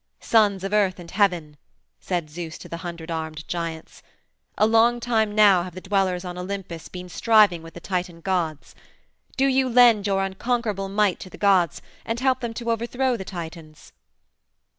"Sons 0.19 0.63
of 0.63 0.73
Earth 0.73 0.97
and 0.97 1.11
Heaven," 1.11 1.57
said 1.99 2.27
Zeus 2.27 2.57
to 2.57 2.67
the 2.67 2.77
hundred 2.77 3.11
armed 3.11 3.47
giants, 3.47 4.01
"a 4.57 4.65
long 4.65 4.99
time 4.99 5.35
now 5.35 5.61
have 5.61 5.75
the 5.75 5.79
Dwellers 5.79 6.25
on 6.25 6.39
Olympus 6.39 6.87
been 6.89 7.07
striving 7.07 7.61
with 7.61 7.75
the 7.75 7.79
Titan 7.79 8.19
gods. 8.19 8.73
Do 9.37 9.45
you 9.45 9.69
lend 9.69 10.07
your 10.07 10.23
unconquerable 10.25 10.89
might 10.89 11.19
to 11.19 11.29
the 11.29 11.37
gods 11.37 11.83
and 12.03 12.19
help 12.19 12.39
them 12.39 12.55
to 12.55 12.71
overthrow 12.71 13.15
the 13.15 13.23
Titans." 13.23 13.93